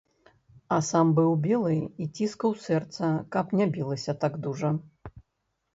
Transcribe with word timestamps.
А 0.75 0.77
сам 0.87 1.11
быў 1.19 1.29
белы 1.43 1.75
і 2.05 2.07
ціскаў 2.15 2.57
сэрца, 2.65 3.11
каб 3.37 3.45
не 3.61 3.65
білася 3.79 4.19
так 4.27 4.33
дужа. 4.49 4.75